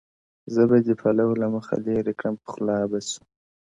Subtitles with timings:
[0.53, 3.19] •زه به دي پلو له مخي لیري کړم پخلا به سو-